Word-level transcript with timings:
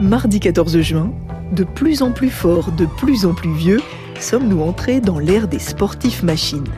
Mardi 0.00 0.38
14 0.38 0.80
juin, 0.80 1.12
de 1.50 1.64
plus 1.64 2.02
en 2.02 2.12
plus 2.12 2.30
fort, 2.30 2.70
de 2.70 2.86
plus 2.86 3.26
en 3.26 3.34
plus 3.34 3.52
vieux, 3.52 3.80
sommes-nous 4.20 4.62
entrés 4.62 5.00
dans 5.00 5.18
l'ère 5.18 5.48
des 5.48 5.58
sportifs 5.58 6.22
machines. 6.22 6.68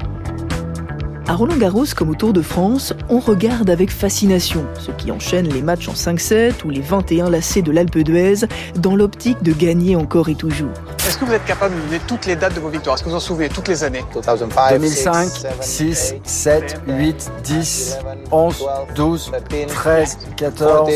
À 1.30 1.34
Roland 1.34 1.58
Garros 1.58 1.84
comme 1.96 2.10
au 2.10 2.16
Tour 2.16 2.32
de 2.32 2.42
France, 2.42 2.92
on 3.08 3.20
regarde 3.20 3.70
avec 3.70 3.92
fascination 3.92 4.66
ceux 4.80 4.92
qui 4.94 5.12
enchaînent 5.12 5.48
les 5.48 5.62
matchs 5.62 5.86
en 5.86 5.92
5-7 5.92 6.64
ou 6.64 6.70
les 6.70 6.80
21 6.80 7.30
lacets 7.30 7.62
de 7.62 7.70
l'Alpe 7.70 7.98
d'Huez 7.98 8.48
dans 8.74 8.96
l'optique 8.96 9.40
de 9.40 9.52
gagner 9.52 9.94
encore 9.94 10.28
et 10.28 10.34
toujours. 10.34 10.72
Est-ce 11.06 11.16
que 11.16 11.24
vous 11.24 11.32
êtes 11.32 11.44
capable 11.44 11.76
de 11.76 11.80
donner 11.82 12.00
toutes 12.08 12.26
les 12.26 12.34
dates 12.34 12.56
de 12.56 12.58
vos 12.58 12.68
victoires? 12.68 12.96
Est-ce 12.96 13.04
que 13.04 13.10
vous 13.10 13.14
en 13.14 13.20
souvenez 13.20 13.48
toutes 13.48 13.68
les 13.68 13.84
années? 13.84 14.02
2005, 14.12 15.28
6, 15.60 16.14
7, 16.24 16.82
8, 16.88 17.30
10, 17.44 17.98
11, 18.32 18.66
12, 18.96 19.32
13, 19.68 20.18
14, 20.36 20.90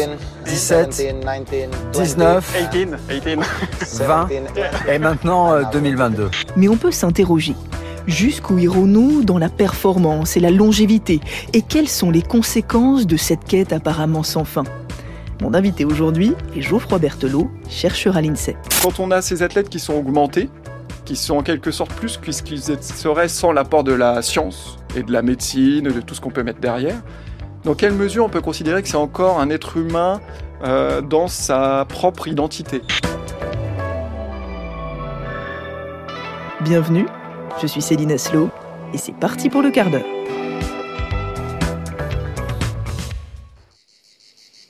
17, 0.47 1.14
19, 1.92 2.56
20 4.01 4.28
et 4.89 4.98
maintenant 4.98 5.62
2022. 5.70 6.28
Mais 6.56 6.66
on 6.66 6.77
peut 6.77 6.91
s'interroger. 6.91 7.55
Jusqu'où 8.07 8.59
irons-nous 8.59 9.25
dans 9.25 9.39
la 9.39 9.49
performance 9.49 10.37
et 10.37 10.41
la 10.41 10.51
longévité? 10.51 11.21
Et 11.55 11.62
quelles 11.62 11.89
sont 11.89 12.11
les 12.11 12.21
conséquences 12.21 13.07
de 13.07 13.17
cette 13.17 13.45
quête 13.45 13.73
apparemment 13.73 14.23
sans 14.23 14.45
fin? 14.45 14.65
Mon 15.41 15.55
invité 15.55 15.87
aujourd'hui 15.87 16.35
est 16.55 16.61
Geoffroy 16.61 16.98
Berthelot, 16.98 17.51
chercheur 17.71 18.19
à 18.19 18.21
l'INSEP. 18.21 18.57
Quand 18.83 19.01
on 19.01 19.11
a 19.11 19.23
ces 19.23 19.43
athlètes 19.43 19.71
qui 19.71 19.79
sont 19.79 19.95
augmentés, 19.95 20.51
qui 21.07 21.17
sont 21.17 21.37
en 21.37 21.43
quelque 21.43 21.71
sorte 21.71 21.95
plus 21.95 22.19
puisqu'ils 22.19 22.61
seraient 22.61 23.29
sans 23.29 23.53
l'apport 23.53 23.85
de 23.85 23.95
la 23.95 24.21
science 24.21 24.77
et 24.95 25.03
de 25.03 25.11
la 25.11 25.23
médecine, 25.23 25.84
de 25.84 26.00
tout 26.03 26.15
ce 26.15 26.21
qu'on 26.21 26.31
peut 26.31 26.43
mettre 26.43 26.61
derrière, 26.61 27.03
dans 27.65 27.75
quelle 27.75 27.95
mesure 27.95 28.27
on 28.27 28.28
peut 28.28 28.43
considérer 28.43 28.83
que 28.83 28.89
c'est 28.89 28.97
encore 28.97 29.41
un 29.41 29.48
être 29.48 29.78
humain 29.78 30.21
euh, 30.62 31.00
dans 31.00 31.27
sa 31.27 31.87
propre 31.89 32.28
identité? 32.28 32.83
Bienvenue 36.61 37.06
je 37.60 37.66
suis 37.66 37.83
Céline 37.83 38.12
Aslo 38.12 38.50
et 38.92 38.98
c'est 38.98 39.14
parti 39.14 39.48
pour 39.48 39.62
le 39.62 39.70
quart 39.70 39.91
d'heure. 39.91 40.06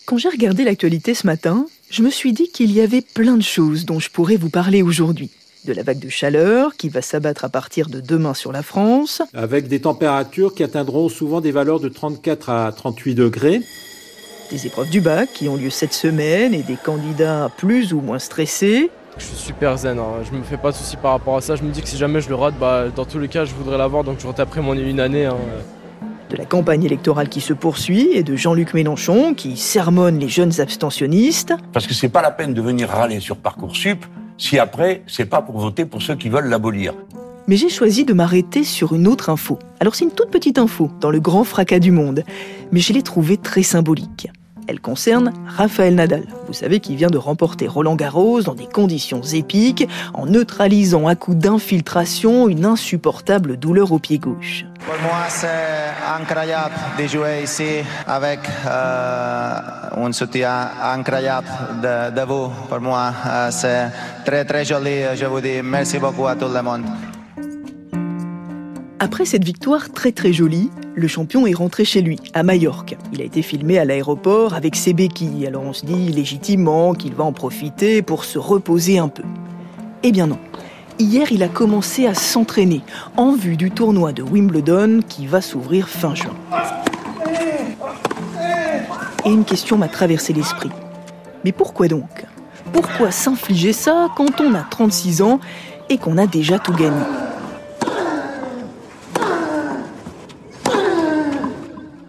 Quand 0.07 0.19
j'ai 0.19 0.29
regardé 0.29 0.65
l'actualité 0.65 1.15
ce 1.15 1.27
matin, 1.27 1.67
je 1.91 2.03
me 2.03 2.11
suis 2.11 2.33
dit 2.33 2.49
qu'il 2.51 2.71
y 2.73 2.81
avait 2.81 3.01
plein 3.01 3.37
de 3.37 3.43
choses 3.43 3.85
dont 3.85 3.99
je 3.99 4.11
pourrais 4.11 4.37
vous 4.37 4.51
parler 4.51 4.83
aujourd'hui. 4.83 5.31
De 5.65 5.73
la 5.73 5.83
vague 5.83 5.99
de 5.99 6.11
chaleur 6.11 6.77
qui 6.77 6.91
va 6.91 7.01
s'abattre 7.01 7.47
à 7.47 7.49
partir 7.49 7.89
de 7.89 8.01
demain 8.01 8.35
sur 8.35 8.53
la 8.53 8.63
France. 8.63 9.23
Avec 9.33 9.67
des 9.67 9.81
températures 9.81 10.55
qui 10.55 10.63
atteindront 10.63 11.09
souvent 11.09 11.41
des 11.41 11.53
valeurs 11.53 11.81
de 11.81 11.89
34 11.89 12.51
à 12.51 12.71
38 12.71 13.15
degrés. 13.15 13.63
Des 14.51 14.67
épreuves 14.67 14.91
du 14.91 15.01
bac 15.01 15.31
qui 15.33 15.49
ont 15.49 15.57
lieu 15.57 15.71
cette 15.71 15.95
semaine 15.95 16.53
et 16.53 16.63
des 16.63 16.77
candidats 16.77 17.51
plus 17.57 17.95
ou 17.95 18.01
moins 18.01 18.19
stressés. 18.19 18.91
Je 19.19 19.25
suis 19.25 19.37
super 19.37 19.77
zen, 19.79 19.99
hein. 19.99 20.23
je 20.25 20.37
me 20.37 20.43
fais 20.43 20.57
pas 20.57 20.71
de 20.71 20.77
soucis 20.77 20.97
par 20.97 21.13
rapport 21.13 21.37
à 21.37 21.41
ça. 21.41 21.57
Je 21.57 21.63
me 21.63 21.71
dis 21.71 21.83
que 21.83 21.89
si 21.89 21.97
jamais 21.97 22.21
je 22.21 22.29
le 22.29 22.35
rate, 22.35 22.55
bah, 22.59 22.87
dans 22.95 23.05
tous 23.05 23.19
les 23.19 23.29
cas, 23.29 23.45
je 23.45 23.55
voudrais 23.55 23.79
l'avoir, 23.79 24.03
donc 24.03 24.19
je 24.21 24.27
retaperai 24.27 24.61
mon 24.61 24.75
une 24.75 25.01
année. 25.01 25.27
Hein. 25.27 25.37
De 26.31 26.37
la 26.37 26.47
campagne 26.47 26.83
électorale 26.83 27.29
qui 27.29 27.41
se 27.41 27.53
poursuit 27.53 28.09
et 28.13 28.23
de 28.23 28.35
Jean-Luc 28.35 28.75
Mélenchon 28.75 29.35
qui 29.35 29.57
sermonne 29.57 30.19
les 30.19 30.29
jeunes 30.29 30.61
abstentionnistes. 30.61 31.55
Parce 31.73 31.87
que 31.87 31.95
c'est 31.95 32.09
pas 32.09 32.23
la 32.23 32.31
peine 32.31 32.55
de 32.55 32.63
venir 32.63 32.89
râler 32.89 33.21
sur 33.21 33.37
Parcoursup 33.37 34.05
si 34.37 34.59
après, 34.59 35.03
c'est 35.07 35.27
pas 35.27 35.43
pour 35.43 35.59
voter 35.59 35.85
pour 35.85 36.03
ceux 36.03 36.17
qui 36.17 36.29
veulent 36.29 36.49
l'abolir. 36.49 36.95
Mais 37.47 37.57
j'ai 37.57 37.69
choisi 37.69 38.05
de 38.05 38.15
m'arrêter 38.15 38.65
sur 38.65 38.95
une 38.95 39.07
autre 39.07 39.29
info. 39.29 39.59
Alors 39.79 39.95
c'est 39.95 40.05
une 40.05 40.11
toute 40.11 40.31
petite 40.31 40.59
info 40.59 40.91
dans 41.01 41.11
le 41.11 41.21
grand 41.21 41.45
fracas 41.45 41.79
du 41.79 41.91
monde, 41.91 42.25
mais 42.73 42.81
je 42.81 42.93
l'ai 42.93 43.03
trouvée 43.03 43.37
très 43.37 43.63
symbolique. 43.63 44.29
Elle 44.67 44.81
concerne 44.81 45.33
Raphaël 45.47 45.95
Nadal. 45.95 46.25
Vous 46.47 46.53
savez 46.53 46.81
qu'il 46.81 46.97
vient 46.97 47.11
de 47.11 47.19
remporter 47.19 47.69
Roland 47.69 47.97
Garros 47.97 48.43
dans 48.43 48.55
des 48.55 48.67
conditions 48.67 49.23
épiques, 49.23 49.89
en 50.15 50.27
neutralisant 50.27 51.07
à 51.07 51.15
coup 51.15 51.35
d'infiltration 51.35 52.49
une 52.49 52.65
insupportable 52.65 53.57
douleur 53.57 53.93
au 53.93 53.99
pied 53.99 54.19
gauche. 54.19 54.65
Pour 54.87 54.95
moi, 55.03 55.25
c'est 55.29 55.49
incroyable 56.19 56.75
de 56.99 57.07
jouer 57.07 57.43
ici 57.45 57.85
avec 58.07 58.41
euh, 58.67 59.59
un 59.97 60.13
soutien 60.13 60.69
incroyable 60.83 61.49
de, 61.83 62.15
de 62.15 62.27
vous. 62.27 62.51
Pour 62.69 62.81
moi, 62.81 63.13
euh, 63.27 63.51
c'est 63.51 63.89
très 64.25 64.45
très 64.45 64.65
joli. 64.65 65.03
Je 65.15 65.27
vous 65.27 65.41
dis 65.41 65.63
merci 65.63 65.99
beaucoup 65.99 66.27
à 66.27 66.37
tout 66.37 66.49
le 66.49 66.63
monde. 66.63 66.85
Après 68.99 69.25
cette 69.25 69.45
victoire 69.45 69.91
très 69.93 70.13
très 70.13 70.33
jolie, 70.33 70.71
le 70.97 71.09
champion 71.09 71.47
est 71.47 71.55
rentré 71.55 71.85
chez 71.85 72.01
lui, 72.01 72.21
à 72.35 72.43
Majorque. 72.43 72.97
Il 73.13 73.21
a 73.21 73.25
été 73.25 73.43
filmé 73.43 73.79
à 73.79 73.85
l'aéroport 73.85 74.55
avec 74.55 74.77
ses 74.77 74.93
béquilles, 74.93 75.47
alors 75.47 75.63
on 75.63 75.73
se 75.73 75.85
dit 75.85 76.09
légitimement 76.09 76.95
qu'il 76.95 77.15
va 77.15 77.25
en 77.25 77.33
profiter 77.33 78.03
pour 78.03 78.25
se 78.25 78.39
reposer 78.39 78.99
un 78.99 79.09
peu. 79.09 79.25
Eh 80.03 80.13
bien 80.13 80.27
non. 80.27 80.39
Hier, 80.99 81.33
il 81.33 81.43
a 81.43 81.49
commencé 81.49 82.07
à 82.07 82.15
s'entraîner 82.15 82.83
en 83.17 83.35
vue 83.35 83.57
du 83.57 83.73
tournoi 83.73 84.13
de 84.13 84.23
Wimbledon 84.23 85.01
qui 85.09 85.27
va 85.27 85.41
s'ouvrir 85.41 85.89
fin 85.89 86.15
juin. 86.15 86.35
Et 89.25 89.31
une 89.31 89.45
question 89.45 89.77
m'a 89.77 89.89
traversé 89.89 90.33
l'esprit. 90.33 90.71
Mais 91.45 91.51
pourquoi 91.51 91.89
donc? 91.89 92.25
Pourquoi 92.73 93.11
s'infliger 93.11 93.73
ça 93.73 94.09
quand 94.17 94.41
on 94.41 94.55
a 94.55 94.63
36 94.71 95.23
ans 95.23 95.41
et 95.89 95.99
qu'on 95.99 96.17
a 96.17 96.27
déjà 96.27 96.59
tout 96.59 96.73
gagné? 96.73 97.03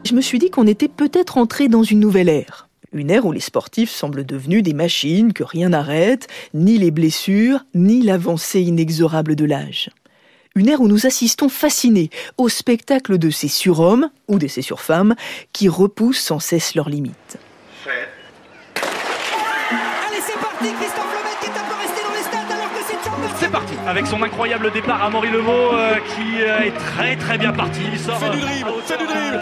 Je 0.06 0.14
me 0.14 0.22
suis 0.22 0.40
dit 0.40 0.50
qu'on 0.52 0.68
était 0.68 0.88
peut-être 0.88 1.38
entré 1.38 1.68
dans 1.68 1.84
une 1.84 2.00
nouvelle 2.00 2.30
ère. 2.30 2.70
Une 2.94 3.10
ère 3.10 3.26
où 3.26 3.32
les 3.32 3.40
sportifs 3.40 3.90
semblent 3.90 4.26
devenus 4.26 4.64
des 4.64 4.74
machines 4.74 5.34
que 5.34 5.44
rien 5.44 5.70
n'arrête, 5.70 6.28
ni 6.54 6.78
les 6.78 6.92
blessures, 6.92 7.66
ni 7.74 8.02
l'avancée 8.02 8.62
inexorable 8.62 9.36
de 9.36 9.46
l'âge. 9.46 9.90
Une 10.56 10.70
ère 10.70 10.80
où 10.80 10.88
nous 10.88 11.06
assistons 11.06 11.50
fascinés 11.50 12.10
au 12.38 12.48
spectacle 12.48 13.18
de 13.18 13.30
ces 13.30 13.50
surhommes, 13.50 14.10
ou 14.30 14.40
de 14.40 14.48
ces 14.48 14.62
surfemmes, 14.62 15.16
qui 15.52 15.68
repoussent 15.68 16.22
sans 16.22 16.40
cesse 16.40 16.76
leurs 16.76 16.88
limites. 16.88 17.38
Allez, 20.08 20.22
c'est 20.26 20.40
parti, 20.40 20.66
Christophe 20.80 21.12
Lemaitre 21.12 21.40
qui 21.42 21.48
est 21.48 21.50
un 21.50 21.66
peu 21.68 21.76
resté 21.82 22.02
dans 22.04 22.14
les 22.14 22.24
stades 22.24 22.52
alors 22.52 22.72
que 22.72 22.80
c'est 22.88 23.46
C'est 23.46 23.52
parti, 23.52 23.74
avec 23.86 24.08
son 24.08 24.24
incroyable 24.24 24.72
départ 24.72 25.04
à 25.04 25.10
Maury 25.10 25.32
Levaux 25.32 25.74
euh, 25.74 25.96
qui 26.16 26.42
euh, 26.42 26.60
est 26.60 26.72
très 26.72 27.18
très 27.18 27.38
bien 27.38 27.52
parti. 27.52 27.82
Il 27.92 28.00
sort, 28.00 28.18
fait 28.20 28.30
du 28.30 28.40
dribble, 28.40 28.72
fait 28.86 28.98
du 28.98 29.06
dribble. 29.06 29.42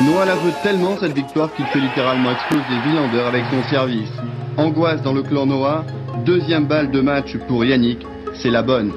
Noah 0.00 0.26
la 0.26 0.34
veut 0.36 0.52
tellement 0.62 0.96
cette 1.00 1.12
victoire 1.12 1.52
qu'il 1.54 1.66
fait 1.66 1.80
littéralement 1.80 2.30
exploser 2.30 2.62
Villander 2.84 3.20
avec 3.20 3.42
son 3.50 3.68
service. 3.68 4.12
Angoisse 4.56 5.02
dans 5.02 5.12
le 5.12 5.22
clan 5.22 5.46
Noah, 5.46 5.84
deuxième 6.24 6.66
balle 6.66 6.92
de 6.92 7.00
match 7.00 7.36
pour 7.48 7.64
Yannick, 7.64 8.06
c'est 8.34 8.50
la 8.50 8.62
bonne. 8.62 8.92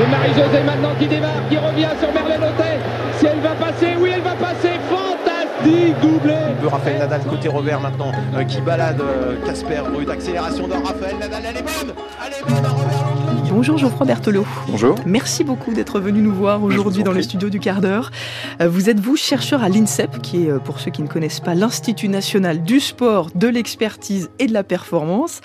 Et 0.00 0.10
Marie-Josée 0.10 0.64
maintenant 0.64 0.90
qui 0.98 1.06
démarre, 1.06 1.48
qui 1.48 1.58
revient 1.58 1.90
sur 2.00 2.12
Merlin 2.12 2.48
Hôtel. 2.48 2.80
Si 3.18 3.26
elle 3.26 3.40
va 3.40 3.50
passer, 3.50 3.94
oui 4.00 4.10
elle 4.14 4.22
va 4.22 4.34
passer, 4.34 4.80
fantastique 4.88 6.00
doublé. 6.00 6.34
De 6.60 6.66
Raphaël 6.66 6.98
Nadal 6.98 7.22
côté 7.22 7.48
Robert 7.48 7.80
maintenant 7.80 8.10
euh, 8.34 8.42
qui 8.44 8.60
balade 8.60 9.00
Casper, 9.46 9.82
euh, 9.86 9.90
brut 9.90 10.10
accélération 10.10 10.66
de 10.66 10.72
Raphaël 10.72 11.16
Nadal, 11.20 11.42
elle 11.48 11.56
est 11.56 11.62
bonne, 11.62 11.94
elle 12.26 12.32
est 12.32 12.42
bonne 12.42 12.66
Robert 12.66 13.19
Bonjour 13.52 13.78
Geoffroy 13.78 14.06
Berthelot. 14.06 14.46
Bonjour. 14.68 14.94
Merci 15.06 15.42
beaucoup 15.42 15.74
d'être 15.74 15.98
venu 15.98 16.22
nous 16.22 16.32
voir 16.32 16.62
aujourd'hui 16.62 17.02
dans 17.02 17.10
le 17.10 17.20
studio 17.20 17.48
du 17.50 17.58
quart 17.58 17.80
d'heure. 17.80 18.12
Euh, 18.60 18.68
vous 18.68 18.88
êtes 18.88 19.00
vous 19.00 19.16
chercheur 19.16 19.64
à 19.64 19.68
l'INSEP, 19.68 20.22
qui 20.22 20.44
est, 20.44 20.58
pour 20.60 20.78
ceux 20.78 20.92
qui 20.92 21.02
ne 21.02 21.08
connaissent 21.08 21.40
pas, 21.40 21.56
l'Institut 21.56 22.08
national 22.08 22.62
du 22.62 22.78
sport, 22.78 23.30
de 23.34 23.48
l'expertise 23.48 24.30
et 24.38 24.46
de 24.46 24.52
la 24.52 24.62
performance. 24.62 25.40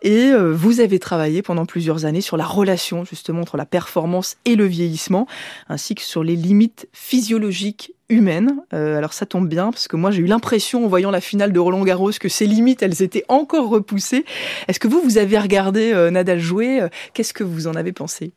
Et 0.00 0.32
vous 0.34 0.80
avez 0.80 0.98
travaillé 0.98 1.42
pendant 1.42 1.66
plusieurs 1.66 2.06
années 2.06 2.22
sur 2.22 2.38
la 2.38 2.46
relation 2.46 3.04
justement 3.04 3.42
entre 3.42 3.58
la 3.58 3.66
performance 3.66 4.36
et 4.46 4.56
le 4.56 4.64
vieillissement, 4.64 5.26
ainsi 5.68 5.94
que 5.94 6.02
sur 6.02 6.24
les 6.24 6.36
limites 6.36 6.88
physiologiques 6.92 7.92
humaine. 8.08 8.56
Euh, 8.72 8.98
alors 8.98 9.12
ça 9.12 9.26
tombe 9.26 9.48
bien 9.48 9.70
parce 9.70 9.88
que 9.88 9.96
moi 9.96 10.10
j'ai 10.10 10.22
eu 10.22 10.26
l'impression 10.26 10.84
en 10.84 10.88
voyant 10.88 11.10
la 11.10 11.20
finale 11.20 11.52
de 11.52 11.58
Roland 11.58 11.82
Garros 11.82 12.10
que 12.20 12.28
ces 12.28 12.46
limites 12.46 12.82
elles 12.82 13.02
étaient 13.02 13.24
encore 13.28 13.68
repoussées. 13.68 14.24
Est-ce 14.68 14.80
que 14.80 14.88
vous 14.88 15.00
vous 15.02 15.18
avez 15.18 15.38
regardé 15.38 15.92
euh, 15.92 16.10
Nadal 16.10 16.38
jouer? 16.38 16.86
Qu'est-ce 17.14 17.32
que 17.32 17.44
vous 17.44 17.66
en 17.66 17.74
avez 17.74 17.92
pensé? 17.92 18.32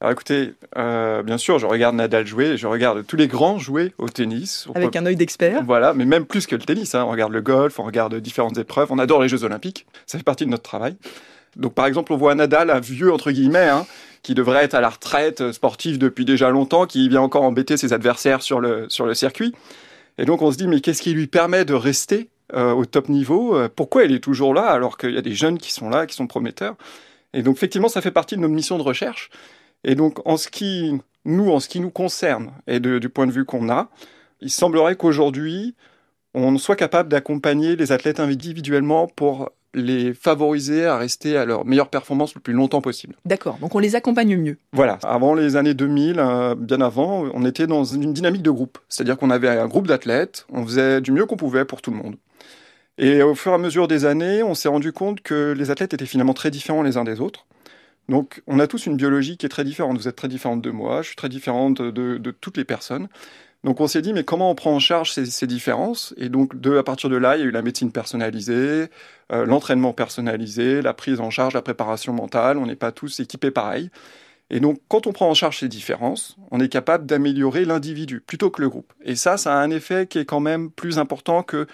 Alors 0.00 0.12
écoutez, 0.12 0.54
euh, 0.76 1.24
bien 1.24 1.38
sûr, 1.38 1.58
je 1.58 1.66
regarde 1.66 1.96
Nadal 1.96 2.24
jouer, 2.24 2.56
je 2.56 2.68
regarde 2.68 3.04
tous 3.04 3.16
les 3.16 3.26
grands 3.26 3.58
jouer 3.58 3.92
au 3.98 4.08
tennis. 4.08 4.68
Avec 4.76 4.94
un 4.94 5.04
œil 5.04 5.16
d'expert. 5.16 5.64
Voilà, 5.64 5.92
mais 5.92 6.04
même 6.04 6.24
plus 6.24 6.46
que 6.46 6.54
le 6.54 6.62
tennis. 6.62 6.94
Hein. 6.94 7.04
On 7.04 7.10
regarde 7.10 7.32
le 7.32 7.40
golf, 7.40 7.80
on 7.80 7.82
regarde 7.82 8.14
différentes 8.14 8.56
épreuves, 8.58 8.92
on 8.92 8.98
adore 9.00 9.20
les 9.20 9.28
Jeux 9.28 9.42
Olympiques. 9.42 9.86
Ça 10.06 10.16
fait 10.16 10.24
partie 10.24 10.44
de 10.44 10.50
notre 10.50 10.62
travail. 10.62 10.96
Donc 11.56 11.74
par 11.74 11.86
exemple, 11.86 12.12
on 12.12 12.16
voit 12.16 12.36
Nadal, 12.36 12.70
un 12.70 12.78
vieux 12.78 13.12
entre 13.12 13.32
guillemets, 13.32 13.68
hein, 13.68 13.86
qui 14.22 14.34
devrait 14.34 14.64
être 14.64 14.74
à 14.74 14.80
la 14.80 14.90
retraite 14.90 15.52
sportive 15.52 15.98
depuis 15.98 16.24
déjà 16.24 16.50
longtemps, 16.50 16.86
qui 16.86 17.08
vient 17.08 17.22
encore 17.22 17.42
embêter 17.42 17.76
ses 17.76 17.92
adversaires 17.92 18.42
sur 18.42 18.60
le, 18.60 18.86
sur 18.88 19.06
le 19.06 19.14
circuit. 19.14 19.54
Et 20.18 20.24
donc 20.24 20.42
on 20.42 20.50
se 20.50 20.56
dit, 20.56 20.66
mais 20.66 20.80
qu'est-ce 20.80 21.02
qui 21.02 21.12
lui 21.12 21.26
permet 21.26 21.64
de 21.64 21.74
rester 21.74 22.28
euh, 22.54 22.72
au 22.72 22.84
top 22.84 23.08
niveau? 23.08 23.56
Pourquoi 23.76 24.04
il 24.04 24.12
est 24.12 24.22
toujours 24.22 24.54
là 24.54 24.66
alors 24.66 24.98
qu'il 24.98 25.14
y 25.14 25.18
a 25.18 25.22
des 25.22 25.34
jeunes 25.34 25.58
qui 25.58 25.72
sont 25.72 25.88
là, 25.88 26.06
qui 26.06 26.14
sont 26.14 26.26
prometteurs? 26.26 26.74
Et 27.34 27.42
donc 27.42 27.56
effectivement, 27.56 27.88
ça 27.88 28.00
fait 28.00 28.10
partie 28.10 28.36
de 28.36 28.40
nos 28.40 28.48
missions 28.48 28.78
de 28.78 28.82
recherche. 28.82 29.30
Et 29.84 29.94
donc, 29.94 30.26
en 30.26 30.36
ce 30.36 30.48
qui, 30.48 31.00
nous, 31.24 31.50
en 31.50 31.60
ce 31.60 31.68
qui 31.68 31.80
nous 31.80 31.90
concerne, 31.90 32.52
et 32.66 32.80
du 32.80 33.08
point 33.08 33.26
de 33.26 33.32
vue 33.32 33.44
qu'on 33.44 33.68
a, 33.68 33.88
il 34.40 34.50
semblerait 34.50 34.96
qu'aujourd'hui, 34.96 35.74
on 36.34 36.58
soit 36.58 36.76
capable 36.76 37.08
d'accompagner 37.08 37.76
les 37.76 37.92
athlètes 37.92 38.20
individuellement 38.20 39.06
pour 39.06 39.50
les 39.74 40.14
favoriser 40.14 40.86
à 40.86 40.96
rester 40.96 41.36
à 41.36 41.44
leur 41.44 41.64
meilleure 41.64 41.90
performance 41.90 42.34
le 42.34 42.40
plus 42.40 42.54
longtemps 42.54 42.80
possible. 42.80 43.16
D'accord, 43.24 43.58
donc 43.58 43.74
on 43.74 43.78
les 43.78 43.94
accompagne 43.96 44.36
mieux. 44.36 44.56
Voilà, 44.72 44.98
avant 45.02 45.34
les 45.34 45.56
années 45.56 45.74
2000, 45.74 46.18
euh, 46.18 46.54
bien 46.54 46.80
avant, 46.80 47.24
on 47.34 47.44
était 47.44 47.66
dans 47.66 47.84
une 47.84 48.12
dynamique 48.12 48.42
de 48.42 48.50
groupe. 48.50 48.78
C'est-à-dire 48.88 49.18
qu'on 49.18 49.30
avait 49.30 49.48
un 49.48 49.66
groupe 49.66 49.86
d'athlètes, 49.86 50.46
on 50.52 50.64
faisait 50.64 51.00
du 51.00 51.12
mieux 51.12 51.26
qu'on 51.26 51.36
pouvait 51.36 51.64
pour 51.64 51.82
tout 51.82 51.90
le 51.90 51.98
monde. 51.98 52.16
Et 52.96 53.22
au 53.22 53.34
fur 53.34 53.52
et 53.52 53.54
à 53.54 53.58
mesure 53.58 53.86
des 53.86 54.04
années, 54.06 54.42
on 54.42 54.54
s'est 54.54 54.68
rendu 54.68 54.92
compte 54.92 55.20
que 55.20 55.54
les 55.56 55.70
athlètes 55.70 55.94
étaient 55.94 56.06
finalement 56.06 56.34
très 56.34 56.50
différents 56.50 56.82
les 56.82 56.96
uns 56.96 57.04
des 57.04 57.20
autres. 57.20 57.46
Donc 58.08 58.42
on 58.46 58.58
a 58.58 58.66
tous 58.66 58.86
une 58.86 58.96
biologie 58.96 59.36
qui 59.36 59.46
est 59.46 59.50
très 59.50 59.64
différente. 59.64 59.98
Vous 59.98 60.08
êtes 60.08 60.16
très 60.16 60.28
différente 60.28 60.62
de 60.62 60.70
moi, 60.70 61.02
je 61.02 61.08
suis 61.08 61.16
très 61.16 61.28
différente 61.28 61.80
de, 61.80 62.16
de 62.16 62.30
toutes 62.30 62.56
les 62.56 62.64
personnes. 62.64 63.08
Donc 63.64 63.80
on 63.80 63.88
s'est 63.88 64.02
dit, 64.02 64.12
mais 64.12 64.24
comment 64.24 64.50
on 64.50 64.54
prend 64.54 64.72
en 64.72 64.78
charge 64.78 65.12
ces, 65.12 65.46
différences? 65.46 66.14
Et 66.16 66.28
donc 66.28 66.58
de, 66.60 66.76
à 66.76 66.82
partir 66.82 67.10
de 67.10 67.16
là, 67.16 67.36
il 67.36 67.40
y 67.40 67.42
a 67.42 67.46
eu 67.46 67.50
la 67.50 67.62
médecine 67.62 67.90
personnalisée, 67.90 68.86
euh, 69.32 69.44
l'entraînement 69.44 69.92
personnalisé, 69.92 70.80
la 70.80 70.94
prise 70.94 71.20
en 71.20 71.30
charge, 71.30 71.54
la 71.54 71.62
préparation 71.62 72.12
mentale. 72.12 72.58
On 72.58 72.66
n'est 72.66 72.76
pas 72.76 72.92
tous 72.92 73.20
équipés 73.20 73.50
pareil. 73.50 73.90
Et 74.50 74.60
donc 74.60 74.80
quand 74.88 75.06
on 75.06 75.12
prend 75.12 75.28
en 75.28 75.34
charge 75.34 75.58
ces 75.58 75.68
différences, 75.68 76.36
on 76.50 76.60
est 76.60 76.68
capable 76.68 77.04
d'améliorer 77.04 77.64
l'individu 77.64 78.20
plutôt 78.20 78.50
que 78.50 78.62
le 78.62 78.68
groupe. 78.68 78.92
Et 79.04 79.16
ça, 79.16 79.36
ça 79.36 79.54
a 79.54 79.58
un 79.58 79.70
effet 79.70 80.06
qui 80.06 80.18
est 80.18 80.24
quand 80.24 80.40
même 80.40 80.70
plus 80.70 80.98
important 80.98 81.42
que 81.42 81.66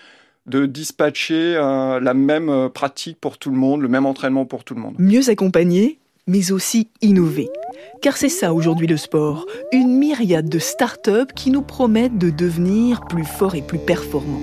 de 0.47 0.67
dispatcher 0.67 1.57
euh, 1.57 2.01
la 2.01 2.15
même 2.15 2.49
euh, 2.49 2.69
pratique 2.69 3.19
pour 3.21 3.39
tout 3.39 3.51
le 3.51 3.57
monde, 3.57 3.81
le 3.81 3.89
même 3.89 4.07
entraînement 4.07 4.45
pour 4.45 4.65
tout 4.65 4.75
le 4.75 4.81
monde. 4.81 4.95
Mieux 4.99 5.31
accompagné, 5.31 5.99
mais 6.27 6.53
aussi 6.53 6.89
innover. 7.03 7.49
Car 8.03 8.17
c'est 8.17 8.29
ça 8.29 8.53
aujourd'hui 8.53 8.87
le 8.87 8.97
sport, 8.97 9.47
une 9.73 9.99
myriade 9.99 10.49
de 10.49 10.59
start-up 10.59 11.33
qui 11.35 11.51
nous 11.51 11.63
promettent 11.63 12.19
de 12.19 12.31
devenir 12.31 13.01
plus 13.03 13.25
forts 13.25 13.55
et 13.55 13.63
plus 13.63 13.79
performants. 13.79 14.41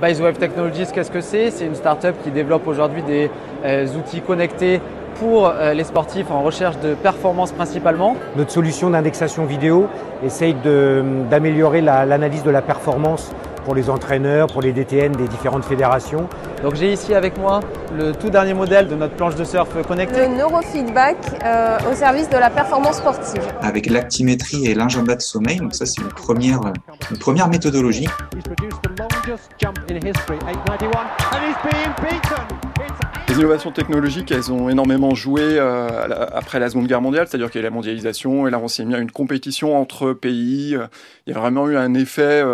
BizeWave 0.00 0.38
Technologies, 0.38 0.86
qu'est-ce 0.92 1.10
que 1.10 1.20
c'est? 1.20 1.50
C'est 1.50 1.66
une 1.66 1.74
start-up 1.74 2.14
qui 2.22 2.30
développe 2.30 2.66
aujourd'hui 2.66 3.02
des 3.02 3.30
euh, 3.64 3.86
outils 3.96 4.20
connectés 4.20 4.80
pour 5.18 5.46
euh, 5.46 5.72
les 5.72 5.84
sportifs 5.84 6.30
en 6.30 6.42
recherche 6.42 6.78
de 6.80 6.94
performance 6.94 7.52
principalement. 7.52 8.16
Notre 8.36 8.50
solution 8.50 8.90
d'indexation 8.90 9.46
vidéo 9.46 9.86
essaye 10.24 10.54
d'améliorer 11.30 11.80
l'analyse 11.80 12.42
de 12.42 12.50
la 12.50 12.62
performance 12.62 13.32
pour 13.66 13.74
les 13.74 13.90
entraîneurs, 13.90 14.46
pour 14.46 14.62
les 14.62 14.72
DTN 14.72 15.10
des 15.10 15.26
différentes 15.26 15.64
fédérations. 15.64 16.28
Donc 16.62 16.76
j'ai 16.76 16.92
ici 16.92 17.14
avec 17.14 17.36
moi 17.36 17.58
le 17.98 18.12
tout 18.12 18.30
dernier 18.30 18.54
modèle 18.54 18.86
de 18.86 18.94
notre 18.94 19.14
planche 19.14 19.34
de 19.34 19.42
surf 19.42 19.68
connectée. 19.88 20.28
Le 20.28 20.36
neurofeedback 20.36 21.16
euh, 21.44 21.76
au 21.90 21.94
service 21.96 22.30
de 22.30 22.36
la 22.36 22.48
performance 22.48 22.98
sportive. 22.98 23.42
Avec 23.62 23.90
l'actimétrie 23.90 24.66
et 24.66 24.74
l'agenda 24.74 25.16
de 25.16 25.20
sommeil, 25.20 25.58
donc 25.58 25.74
ça 25.74 25.84
c'est 25.84 26.00
une 26.00 26.12
première, 26.12 26.60
une 27.10 27.18
première 27.18 27.48
méthodologie. 27.48 28.06
Les 33.28 33.34
innovations 33.34 33.72
technologiques, 33.72 34.30
elles 34.30 34.52
ont 34.52 34.68
énormément 34.68 35.16
joué 35.16 35.42
euh, 35.42 35.88
après 36.32 36.60
la 36.60 36.70
Seconde 36.70 36.86
Guerre 36.86 37.02
mondiale, 37.02 37.26
c'est-à-dire 37.28 37.50
qu'il 37.50 37.60
y 37.60 37.64
a 37.64 37.66
eu 37.66 37.70
la 37.70 37.74
mondialisation, 37.74 38.46
et 38.46 38.50
là 38.52 38.60
on 38.62 38.68
s'est 38.68 38.84
mis 38.84 38.94
à 38.94 38.98
une 38.98 39.10
compétition 39.10 39.76
entre 39.76 40.12
pays. 40.12 40.78
Il 41.26 41.32
y 41.32 41.36
a 41.36 41.40
vraiment 41.40 41.68
eu 41.68 41.76
un 41.76 41.94
effet 41.94 42.44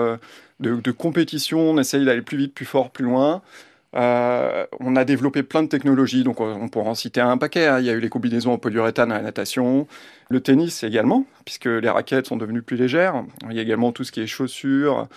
de, 0.63 0.91
compétition, 0.91 1.61
on 1.61 1.79
essaye 1.79 2.05
d'aller 2.05 2.23
plus 2.23 2.39
vite, 2.39 2.55
plus 2.55 2.65
fort, 2.65 2.91
plus 2.91 3.05
loin. 3.05 3.43
Euh, 3.95 4.65
on 4.81 4.97
a 4.97 5.05
développé 5.05 5.43
plein 5.43 5.63
de 5.63 5.69
technologies, 5.69 6.25
donc 6.25 6.41
on 6.41 6.69
pourra 6.69 6.91
en 6.91 6.95
citer 6.95 7.21
un 7.21 7.37
paquet. 7.37 7.67
Hein. 7.67 7.81
Il 7.81 7.85
y 7.85 7.91
a 7.91 7.93
eu 7.93 8.01
les 8.01 8.09
combinaisons 8.09 8.53
en 8.53 8.59
polyuréthane 8.59 9.13
à 9.13 9.17
la 9.17 9.23
natation, 9.23 9.87
le 10.31 10.41
tennis 10.41 10.83
également, 10.83 11.27
puisque 11.45 11.67
les 11.67 11.89
raquettes 11.91 12.27
sont 12.27 12.37
devenues 12.37 12.63
plus 12.63 12.77
légères. 12.77 13.23
Il 13.51 13.57
y 13.57 13.59
a 13.59 13.63
également 13.63 13.93
tout 13.93 14.05
ce 14.05 14.13
qui 14.13 14.21
est 14.21 14.27
chaussures, 14.27 15.09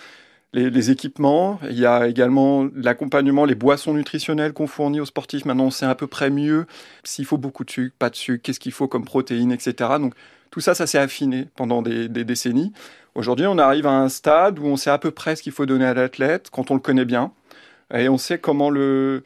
les, 0.52 0.90
équipements. 0.90 1.58
Il 1.70 1.78
y 1.78 1.86
a 1.86 2.06
également 2.06 2.68
l'accompagnement, 2.74 3.44
les 3.44 3.54
boissons 3.54 3.94
nutritionnelles 3.94 4.52
qu'on 4.52 4.66
fournit 4.66 5.00
aux 5.00 5.06
sportifs. 5.06 5.44
Maintenant, 5.44 5.66
on 5.66 5.70
sait 5.70 5.86
à 5.86 5.94
peu 5.94 6.06
près 6.06 6.30
mieux 6.30 6.66
s'il 7.02 7.24
faut 7.24 7.38
beaucoup 7.38 7.64
de 7.64 7.70
sucre, 7.70 7.94
pas 7.98 8.10
de 8.10 8.16
sucre, 8.16 8.42
qu'est-ce 8.42 8.60
qu'il 8.60 8.72
faut 8.72 8.88
comme 8.88 9.04
protéines, 9.04 9.52
etc. 9.52 9.90
Donc 9.98 10.14
tout 10.50 10.60
ça, 10.60 10.74
ça 10.74 10.86
s'est 10.86 10.98
affiné 10.98 11.48
pendant 11.56 11.80
des 11.82 12.08
décennies. 12.08 12.72
Aujourd'hui, 13.16 13.46
on 13.46 13.56
arrive 13.56 13.86
à 13.86 13.98
un 13.98 14.10
stade 14.10 14.58
où 14.58 14.66
on 14.66 14.76
sait 14.76 14.90
à 14.90 14.98
peu 14.98 15.10
près 15.10 15.36
ce 15.36 15.42
qu'il 15.42 15.52
faut 15.52 15.64
donner 15.64 15.86
à 15.86 15.94
l'athlète 15.94 16.50
quand 16.52 16.70
on 16.70 16.74
le 16.74 16.80
connaît 16.80 17.06
bien 17.06 17.32
et 17.94 18.10
on 18.10 18.18
sait 18.18 18.36
comment 18.36 18.68
le, 18.68 19.22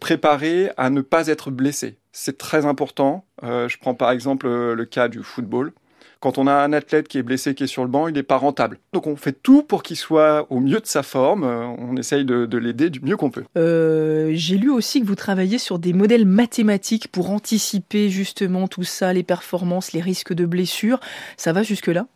préparer 0.00 0.72
à 0.76 0.90
ne 0.90 1.00
pas 1.00 1.28
être 1.28 1.52
blessé. 1.52 1.96
C'est 2.10 2.38
très 2.38 2.66
important. 2.66 3.24
Euh, 3.44 3.68
je 3.68 3.78
prends 3.78 3.94
par 3.94 4.10
exemple 4.10 4.48
euh, 4.48 4.74
le 4.74 4.84
cas 4.84 5.06
du 5.06 5.22
football. 5.22 5.72
Quand 6.18 6.38
on 6.38 6.48
a 6.48 6.52
un 6.52 6.72
athlète 6.72 7.06
qui 7.06 7.18
est 7.18 7.22
blessé, 7.22 7.54
qui 7.54 7.62
est 7.62 7.68
sur 7.68 7.84
le 7.84 7.88
banc, 7.88 8.08
il 8.08 8.14
n'est 8.14 8.24
pas 8.24 8.36
rentable. 8.36 8.80
Donc 8.92 9.06
on 9.06 9.14
fait 9.14 9.40
tout 9.40 9.62
pour 9.62 9.84
qu'il 9.84 9.96
soit 9.96 10.48
au 10.50 10.58
mieux 10.58 10.80
de 10.80 10.86
sa 10.86 11.04
forme. 11.04 11.44
Euh, 11.44 11.66
on 11.78 11.96
essaye 11.96 12.24
de, 12.24 12.46
de 12.46 12.58
l'aider 12.58 12.90
du 12.90 13.00
mieux 13.00 13.16
qu'on 13.16 13.30
peut. 13.30 13.44
J'ai 14.34 14.56
lu 14.56 14.70
aussi 14.70 15.00
que 15.00 15.06
vous 15.06 15.14
travaillez 15.14 15.58
sur 15.58 15.78
des 15.78 15.92
modèles 15.92 16.26
mathématiques 16.26 17.06
pour 17.06 17.30
anticiper 17.30 18.08
justement 18.08 18.66
tout 18.66 18.82
ça, 18.82 19.12
les 19.12 19.22
performances, 19.22 19.92
les 19.92 20.00
risques 20.00 20.32
de 20.32 20.46
blessures. 20.46 20.98
Ça 21.36 21.52
va 21.52 21.62
jusque-là? 21.62 22.08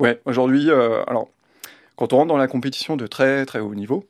Ouais, 0.00 0.20
aujourd'hui, 0.26 0.70
euh, 0.70 1.02
alors, 1.08 1.28
quand 1.96 2.12
on 2.12 2.18
rentre 2.18 2.28
dans 2.28 2.36
la 2.36 2.46
compétition 2.46 2.96
de 2.96 3.08
très 3.08 3.44
très 3.46 3.58
haut 3.58 3.74
niveau, 3.74 4.04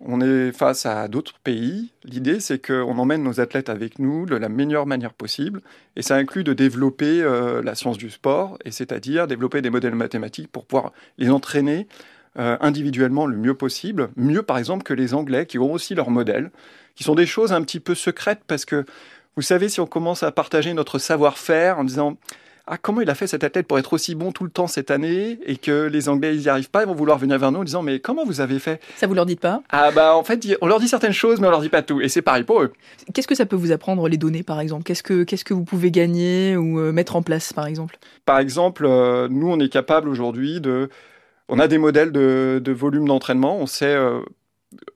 on 0.00 0.20
est 0.20 0.50
face 0.50 0.86
à 0.86 1.06
d'autres 1.06 1.38
pays. 1.44 1.92
L'idée, 2.04 2.40
c'est 2.40 2.64
qu'on 2.64 2.98
emmène 2.98 3.22
nos 3.22 3.40
athlètes 3.40 3.68
avec 3.68 4.00
nous 4.00 4.26
de 4.26 4.34
la 4.34 4.48
meilleure 4.48 4.86
manière 4.86 5.12
possible. 5.12 5.60
Et 5.94 6.02
ça 6.02 6.16
inclut 6.16 6.42
de 6.42 6.52
développer 6.52 7.22
euh, 7.22 7.62
la 7.62 7.76
science 7.76 7.96
du 7.96 8.10
sport, 8.10 8.58
et 8.64 8.72
c'est-à-dire 8.72 9.28
développer 9.28 9.62
des 9.62 9.70
modèles 9.70 9.94
mathématiques 9.94 10.50
pour 10.50 10.64
pouvoir 10.64 10.92
les 11.18 11.30
entraîner 11.30 11.86
euh, 12.38 12.56
individuellement 12.60 13.26
le 13.26 13.36
mieux 13.36 13.54
possible. 13.54 14.10
Mieux, 14.16 14.42
par 14.42 14.58
exemple, 14.58 14.82
que 14.82 14.94
les 14.94 15.14
Anglais, 15.14 15.46
qui 15.46 15.58
ont 15.60 15.72
aussi 15.72 15.94
leurs 15.94 16.10
modèles, 16.10 16.50
qui 16.96 17.04
sont 17.04 17.14
des 17.14 17.26
choses 17.26 17.52
un 17.52 17.62
petit 17.62 17.80
peu 17.80 17.94
secrètes, 17.94 18.42
parce 18.48 18.64
que, 18.64 18.84
vous 19.36 19.42
savez, 19.42 19.68
si 19.68 19.80
on 19.80 19.86
commence 19.86 20.24
à 20.24 20.32
partager 20.32 20.74
notre 20.74 20.98
savoir-faire 20.98 21.78
en 21.78 21.84
disant 21.84 22.16
ah, 22.66 22.78
comment 22.78 23.00
il 23.00 23.10
a 23.10 23.14
fait 23.14 23.26
cet 23.26 23.44
athlète 23.44 23.66
pour 23.66 23.78
être 23.78 23.92
aussi 23.92 24.14
bon 24.14 24.32
tout 24.32 24.44
le 24.44 24.50
temps 24.50 24.66
cette 24.66 24.90
année 24.90 25.38
et 25.44 25.56
que 25.56 25.86
les 25.86 26.08
Anglais 26.08 26.34
ils 26.34 26.42
n'y 26.42 26.48
arrivent 26.48 26.70
pas, 26.70 26.82
ils 26.82 26.86
vont 26.86 26.94
vouloir 26.94 27.18
venir 27.18 27.38
vers 27.38 27.52
nous 27.52 27.60
en 27.60 27.64
disant 27.64 27.82
mais 27.82 28.00
comment 28.00 28.24
vous 28.24 28.40
avez 28.40 28.58
fait? 28.58 28.80
Ça 28.96 29.06
vous 29.06 29.14
leur 29.14 29.26
dit 29.26 29.36
pas? 29.36 29.62
Ah 29.70 29.90
bah 29.90 30.14
en 30.14 30.22
fait 30.22 30.46
on 30.60 30.66
leur 30.66 30.80
dit 30.80 30.88
certaines 30.88 31.12
choses 31.12 31.40
mais 31.40 31.48
on 31.48 31.50
leur 31.50 31.62
dit 31.62 31.68
pas 31.68 31.82
tout. 31.82 32.00
Et 32.00 32.08
c'est 32.08 32.22
pareil 32.22 32.44
pour 32.44 32.62
eux. 32.62 32.72
Qu'est-ce 33.12 33.28
que 33.28 33.34
ça 33.34 33.46
peut 33.46 33.56
vous 33.56 33.72
apprendre 33.72 34.08
les 34.08 34.16
données 34.16 34.42
par 34.42 34.60
exemple? 34.60 34.84
Qu'est-ce 34.84 35.02
que 35.02 35.24
qu'est-ce 35.24 35.44
que 35.44 35.54
vous 35.54 35.64
pouvez 35.64 35.90
gagner 35.90 36.56
ou 36.56 36.78
euh, 36.78 36.92
mettre 36.92 37.16
en 37.16 37.22
place 37.22 37.52
par 37.52 37.66
exemple? 37.66 37.98
Par 38.24 38.38
exemple, 38.38 38.84
euh, 38.86 39.28
nous 39.28 39.50
on 39.50 39.58
est 39.58 39.68
capable 39.68 40.08
aujourd'hui 40.08 40.60
de 40.60 40.88
on 41.48 41.58
a 41.58 41.66
des 41.66 41.78
modèles 41.78 42.12
de, 42.12 42.72
volume 42.72 43.08
d'entraînement, 43.08 43.58
on 43.58 43.66
sait 43.66 43.86
euh, 43.86 44.20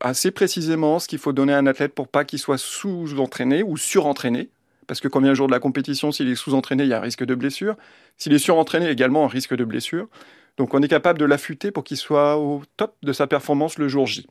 assez 0.00 0.31
précisément 0.31 1.00
ce 1.00 1.09
qu'il 1.09 1.19
faut 1.19 1.33
donner 1.33 1.53
à 1.53 1.59
un 1.59 1.67
athlète 1.67 1.95
pour 1.95 2.07
pas 2.07 2.25
qu'il 2.25 2.38
soit 2.38 2.59
sous-entraîné 2.59 3.65
ou 3.65 3.77
surentraîné. 3.77 4.50
Parce 4.87 5.00
que 5.00 5.09
quand 5.09 5.21
vient 5.21 5.31
le 5.31 5.35
jour 5.35 5.47
de 5.47 5.53
la 5.53 5.61
compétition, 5.61 6.12
s'il 6.12 6.29
est 6.29 6.35
sous-entraîné, 6.35 6.85
il 6.85 6.91
y 6.91 6.93
a 6.93 6.99
un 6.99 7.03
risque 7.03 7.25
de 7.25 7.35
blessure. 7.35 7.76
S'il 8.17 8.33
est 8.33 8.38
surentraîné, 8.38 8.88
également 8.88 9.25
un 9.25 9.29
risque 9.29 9.55
de 9.55 9.64
blessure. 9.64 10.09
Donc 10.57 10.75
on 10.75 10.83
est 10.83 10.88
capable 10.88 11.19
de 11.19 11.25
l'affûter 11.25 11.71
pour 11.71 11.85
qu'il 11.85 11.97
soit 11.97 12.38
au 12.38 12.62
top 12.76 12.95
de 13.03 13.12
sa 13.12 13.26
performance 13.26 13.79
le 13.79 13.88
jour 13.88 14.07
J. 14.07 14.26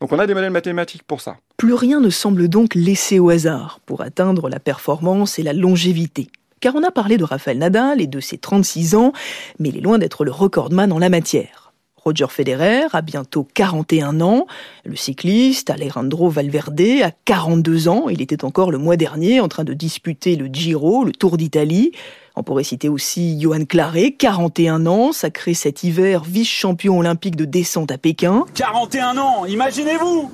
Donc 0.00 0.12
on 0.12 0.18
a 0.18 0.26
des 0.26 0.34
modèles 0.34 0.52
mathématiques 0.52 1.02
pour 1.02 1.20
ça. 1.20 1.36
Plus 1.56 1.74
rien 1.74 2.00
ne 2.00 2.10
semble 2.10 2.48
donc 2.48 2.74
laissé 2.74 3.18
au 3.18 3.30
hasard 3.30 3.80
pour 3.84 4.00
atteindre 4.00 4.48
la 4.48 4.60
performance 4.60 5.38
et 5.38 5.42
la 5.42 5.52
longévité. 5.52 6.28
Car 6.60 6.74
on 6.74 6.82
a 6.82 6.90
parlé 6.90 7.16
de 7.18 7.24
Rafael 7.24 7.58
Nadal 7.58 8.00
et 8.00 8.06
de 8.06 8.20
ses 8.20 8.38
36 8.38 8.94
ans, 8.94 9.12
mais 9.58 9.68
il 9.68 9.76
est 9.76 9.80
loin 9.80 9.98
d'être 9.98 10.24
le 10.24 10.30
recordman 10.30 10.92
en 10.92 10.98
la 10.98 11.08
matière. 11.08 11.67
Roger 12.08 12.28
Federer 12.30 12.86
a 12.94 13.02
bientôt 13.02 13.46
41 13.52 14.22
ans. 14.22 14.46
Le 14.86 14.96
cycliste 14.96 15.68
Alejandro 15.68 16.30
Valverde 16.30 16.80
a 17.02 17.10
42 17.26 17.88
ans. 17.88 18.08
Il 18.08 18.22
était 18.22 18.46
encore 18.46 18.70
le 18.70 18.78
mois 18.78 18.96
dernier 18.96 19.40
en 19.40 19.48
train 19.48 19.64
de 19.64 19.74
disputer 19.74 20.34
le 20.34 20.46
Giro, 20.46 21.04
le 21.04 21.12
Tour 21.12 21.36
d'Italie. 21.36 21.92
On 22.34 22.42
pourrait 22.42 22.64
citer 22.64 22.88
aussi 22.88 23.38
Johan 23.38 23.66
Claret, 23.66 24.12
41 24.12 24.86
ans, 24.86 25.12
sacré 25.12 25.52
cet 25.52 25.84
hiver 25.84 26.24
vice-champion 26.24 26.98
olympique 26.98 27.36
de 27.36 27.44
descente 27.44 27.90
à 27.90 27.98
Pékin. 27.98 28.46
41 28.54 29.18
ans, 29.18 29.44
imaginez-vous 29.44 30.30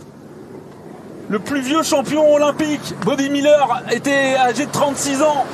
Le 1.28 1.38
plus 1.40 1.60
vieux 1.60 1.82
champion 1.82 2.32
olympique, 2.32 2.94
Bobby 3.04 3.30
Miller, 3.30 3.82
était 3.90 4.36
âgé 4.36 4.66
de 4.66 4.70
36 4.70 5.22
ans. 5.22 5.44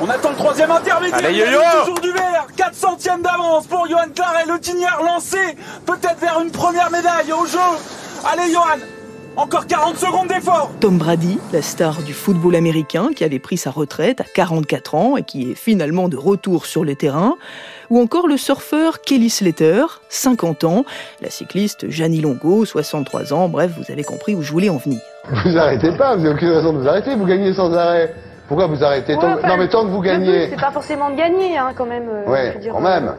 On 0.00 0.08
attend 0.08 0.30
le 0.30 0.36
troisième 0.36 0.70
intermédiaire. 0.70 1.18
Allez, 1.18 1.38
yo, 1.38 1.44
yo 1.46 1.98
du 2.00 2.12
vert. 2.12 2.46
4 2.56 2.74
centièmes 2.74 3.22
d'avance 3.22 3.66
pour 3.66 3.86
Johan 3.88 4.08
Claret. 4.14 4.44
Le 4.48 4.58
Tignard 4.58 5.02
lancé 5.02 5.38
peut-être 5.86 6.18
vers 6.20 6.40
une 6.40 6.50
première 6.50 6.90
médaille 6.90 7.32
au 7.32 7.46
jeu. 7.46 7.58
Allez, 8.24 8.52
Johan. 8.52 8.78
Encore 9.36 9.66
40 9.66 9.96
secondes 9.96 10.28
d'effort 10.28 10.70
Tom 10.78 10.96
Brady, 10.96 11.40
la 11.52 11.60
star 11.60 12.02
du 12.02 12.12
football 12.12 12.54
américain 12.54 13.08
qui 13.16 13.24
avait 13.24 13.40
pris 13.40 13.56
sa 13.56 13.72
retraite 13.72 14.20
à 14.20 14.24
44 14.32 14.94
ans 14.94 15.16
et 15.16 15.24
qui 15.24 15.50
est 15.50 15.54
finalement 15.56 16.08
de 16.08 16.16
retour 16.16 16.66
sur 16.66 16.84
le 16.84 16.94
terrain, 16.94 17.34
ou 17.90 18.00
encore 18.00 18.28
le 18.28 18.36
surfeur 18.36 19.00
Kelly 19.00 19.30
Slater, 19.30 20.00
50 20.08 20.62
ans, 20.62 20.84
la 21.20 21.30
cycliste 21.30 21.90
Janie 21.90 22.20
Longo, 22.20 22.64
63 22.64 23.32
ans, 23.32 23.48
bref, 23.48 23.72
vous 23.76 23.92
avez 23.92 24.04
compris 24.04 24.36
où 24.36 24.42
je 24.42 24.52
voulais 24.52 24.68
en 24.68 24.76
venir. 24.76 25.00
Vous 25.44 25.58
arrêtez 25.58 25.96
pas, 25.96 26.14
vous 26.14 26.22
n'avez 26.22 26.36
aucune 26.36 26.50
raison 26.50 26.72
de 26.72 26.78
vous 26.78 26.88
arrêter, 26.88 27.16
vous 27.16 27.26
gagnez 27.26 27.52
sans 27.54 27.74
arrêt. 27.74 28.14
Pourquoi 28.48 28.66
vous 28.66 28.82
arrêtez 28.84 29.14
Ouais, 29.14 29.20
Tant- 29.20 29.34
enfin, 29.34 29.48
Non, 29.48 29.56
mais 29.56 29.68
tant 29.68 29.84
que 29.84 29.90
vous 29.90 30.00
gagnez. 30.00 30.48
C'est 30.50 30.60
pas 30.60 30.70
forcément 30.70 31.10
de 31.10 31.16
gagner, 31.16 31.56
hein, 31.56 31.72
quand 31.76 31.86
même. 31.86 32.08
euh, 32.08 32.30
Ouais, 32.30 32.58
dire, 32.58 32.72
quand 32.72 32.80
euh, 32.84 33.00
même. 33.00 33.14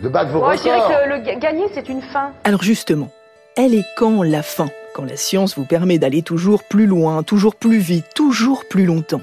De 0.00 0.08
battre 0.08 0.30
vos 0.30 0.46
Ouais, 0.46 0.56
je 0.56 0.62
dirais 0.62 0.78
records. 0.80 1.02
que 1.04 1.08
le, 1.08 1.16
le 1.16 1.22
ga- 1.22 1.34
gagner, 1.36 1.64
c'est 1.74 1.88
une 1.88 2.02
fin. 2.02 2.30
Alors 2.44 2.62
justement, 2.62 3.10
elle 3.56 3.74
est 3.74 3.84
quand 3.96 4.22
la 4.22 4.42
fin? 4.42 4.68
Quand 4.94 5.04
la 5.04 5.16
science 5.16 5.56
vous 5.56 5.64
permet 5.64 5.98
d'aller 5.98 6.22
toujours 6.22 6.62
plus 6.64 6.86
loin, 6.86 7.22
toujours 7.22 7.54
plus 7.56 7.78
vite, 7.78 8.06
toujours 8.14 8.64
plus 8.68 8.84
longtemps? 8.84 9.20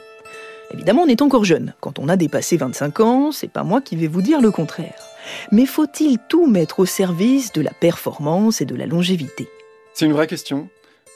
Évidemment, 0.74 1.04
on 1.04 1.08
est 1.08 1.22
encore 1.22 1.46
jeune. 1.46 1.74
Quand 1.80 2.00
on 2.00 2.10
a 2.10 2.16
dépassé 2.18 2.58
25 2.58 3.00
ans, 3.00 3.32
c'est 3.32 3.50
pas 3.52 3.64
moi 3.64 3.82
qui 3.82 3.96
vais 3.96 4.08
vous 4.08 4.22
dire 4.22 4.42
le 4.42 4.52
contraire. 4.52 4.96
Mais 5.52 5.66
faut-il 5.66 6.18
tout 6.28 6.48
mettre 6.48 6.80
au 6.80 6.86
service 6.86 7.54
de 7.54 7.62
la 7.62 7.72
performance 7.72 8.62
et 8.62 8.66
de 8.66 8.76
la 8.76 8.86
longévité? 8.86 9.48
C'est 9.94 10.06
une 10.06 10.14
vraie 10.14 10.28
question. 10.28 10.68